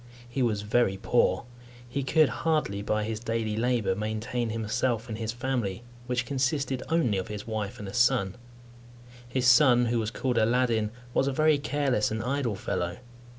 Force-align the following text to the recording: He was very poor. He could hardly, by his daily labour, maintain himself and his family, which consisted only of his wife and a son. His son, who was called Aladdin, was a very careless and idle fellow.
He 0.27 0.41
was 0.41 0.63
very 0.63 0.97
poor. 0.99 1.45
He 1.87 2.01
could 2.01 2.27
hardly, 2.27 2.81
by 2.81 3.03
his 3.03 3.19
daily 3.19 3.55
labour, 3.55 3.93
maintain 3.93 4.49
himself 4.49 5.07
and 5.07 5.15
his 5.19 5.31
family, 5.31 5.83
which 6.07 6.25
consisted 6.25 6.81
only 6.89 7.19
of 7.19 7.27
his 7.27 7.45
wife 7.45 7.77
and 7.77 7.87
a 7.87 7.93
son. 7.93 8.35
His 9.29 9.45
son, 9.45 9.85
who 9.85 9.99
was 9.99 10.09
called 10.09 10.39
Aladdin, 10.39 10.89
was 11.13 11.27
a 11.27 11.31
very 11.31 11.59
careless 11.59 12.09
and 12.09 12.23
idle 12.23 12.55
fellow. 12.55 12.97